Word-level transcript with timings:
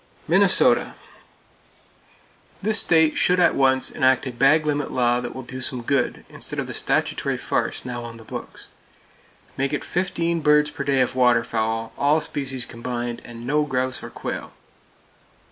Minnesota: 0.27 0.95
This 2.59 2.79
state 2.79 3.19
should 3.19 3.39
at 3.39 3.53
once 3.53 3.91
enact 3.91 4.25
a 4.25 4.31
bag 4.31 4.65
limit 4.65 4.89
law 4.91 5.19
that 5.21 5.35
will 5.35 5.43
do 5.43 5.61
some 5.61 5.83
good, 5.83 6.25
instead 6.27 6.57
of 6.57 6.65
the 6.65 6.73
statutory 6.73 7.37
farce 7.37 7.85
now 7.85 8.03
on 8.03 8.17
the 8.17 8.23
books. 8.23 8.69
Make 9.57 9.73
it 9.73 9.83
fifteen 9.85 10.41
birds 10.41 10.71
per 10.71 10.83
day 10.83 11.01
of 11.01 11.13
waterfowl, 11.15 11.93
all 11.99 12.19
species 12.19 12.65
combined, 12.65 13.21
and 13.23 13.45
no 13.45 13.63
grouse 13.63 14.01
or 14.01 14.09
quail. 14.09 14.53